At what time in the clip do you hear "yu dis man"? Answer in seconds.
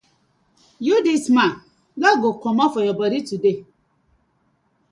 0.85-1.51